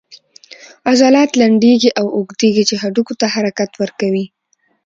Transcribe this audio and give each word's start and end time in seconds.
عضلات 0.89 1.31
لنډیږي 1.41 1.89
او 1.99 2.05
اوږدیږي 2.15 2.63
چې 2.69 2.75
هډوکو 2.81 3.13
ته 3.19 3.25
حرکت 3.35 3.71
ورکوي 3.81 4.25